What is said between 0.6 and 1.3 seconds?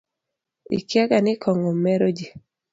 Ikiaga